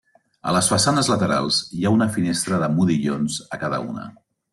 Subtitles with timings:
[0.51, 4.09] A les façanes laterals hi ha una finestra de modillons a cada una.